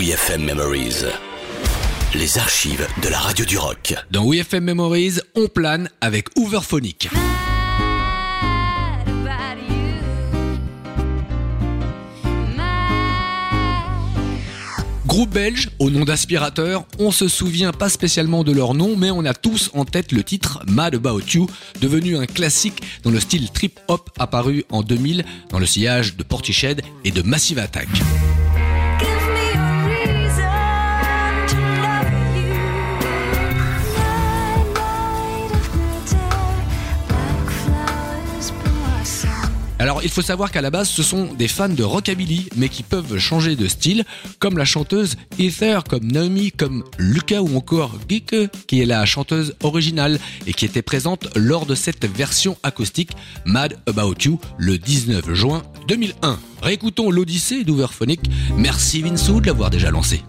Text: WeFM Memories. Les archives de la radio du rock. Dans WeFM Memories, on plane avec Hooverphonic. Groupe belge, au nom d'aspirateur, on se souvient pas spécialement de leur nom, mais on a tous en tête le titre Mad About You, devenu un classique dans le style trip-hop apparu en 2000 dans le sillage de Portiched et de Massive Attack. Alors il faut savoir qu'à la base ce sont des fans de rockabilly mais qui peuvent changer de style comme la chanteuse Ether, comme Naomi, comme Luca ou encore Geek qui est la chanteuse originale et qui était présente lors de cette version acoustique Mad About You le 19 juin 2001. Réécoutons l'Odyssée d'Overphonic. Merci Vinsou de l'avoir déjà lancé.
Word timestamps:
WeFM 0.00 0.44
Memories. 0.44 1.04
Les 2.14 2.38
archives 2.38 2.88
de 3.02 3.08
la 3.10 3.18
radio 3.18 3.44
du 3.44 3.58
rock. 3.58 3.94
Dans 4.10 4.26
WeFM 4.26 4.64
Memories, 4.64 5.18
on 5.34 5.46
plane 5.46 5.90
avec 6.00 6.28
Hooverphonic. 6.38 7.10
Groupe 15.04 15.28
belge, 15.28 15.68
au 15.78 15.90
nom 15.90 16.06
d'aspirateur, 16.06 16.86
on 16.98 17.10
se 17.10 17.28
souvient 17.28 17.72
pas 17.72 17.90
spécialement 17.90 18.42
de 18.42 18.52
leur 18.52 18.72
nom, 18.72 18.96
mais 18.96 19.10
on 19.10 19.26
a 19.26 19.34
tous 19.34 19.70
en 19.74 19.84
tête 19.84 20.12
le 20.12 20.24
titre 20.24 20.62
Mad 20.66 20.94
About 20.94 21.20
You, 21.34 21.46
devenu 21.82 22.16
un 22.16 22.24
classique 22.24 22.82
dans 23.02 23.10
le 23.10 23.20
style 23.20 23.50
trip-hop 23.50 24.08
apparu 24.18 24.64
en 24.70 24.82
2000 24.82 25.26
dans 25.50 25.58
le 25.58 25.66
sillage 25.66 26.16
de 26.16 26.22
Portiched 26.22 26.80
et 27.04 27.10
de 27.10 27.20
Massive 27.20 27.58
Attack. 27.58 27.88
Alors 39.80 40.02
il 40.02 40.10
faut 40.10 40.20
savoir 40.20 40.52
qu'à 40.52 40.60
la 40.60 40.68
base 40.68 40.90
ce 40.90 41.02
sont 41.02 41.32
des 41.32 41.48
fans 41.48 41.70
de 41.70 41.82
rockabilly 41.82 42.50
mais 42.54 42.68
qui 42.68 42.82
peuvent 42.82 43.16
changer 43.16 43.56
de 43.56 43.66
style 43.66 44.04
comme 44.38 44.58
la 44.58 44.66
chanteuse 44.66 45.16
Ether, 45.38 45.78
comme 45.88 46.04
Naomi, 46.04 46.52
comme 46.52 46.84
Luca 46.98 47.40
ou 47.40 47.56
encore 47.56 47.98
Geek 48.06 48.36
qui 48.66 48.82
est 48.82 48.84
la 48.84 49.06
chanteuse 49.06 49.56
originale 49.62 50.20
et 50.46 50.52
qui 50.52 50.66
était 50.66 50.82
présente 50.82 51.28
lors 51.34 51.64
de 51.64 51.74
cette 51.74 52.04
version 52.04 52.58
acoustique 52.62 53.12
Mad 53.46 53.78
About 53.86 54.16
You 54.20 54.38
le 54.58 54.76
19 54.76 55.32
juin 55.32 55.62
2001. 55.88 56.38
Réécoutons 56.60 57.10
l'Odyssée 57.10 57.64
d'Overphonic. 57.64 58.20
Merci 58.58 59.00
Vinsou 59.00 59.40
de 59.40 59.46
l'avoir 59.46 59.70
déjà 59.70 59.90
lancé. 59.90 60.20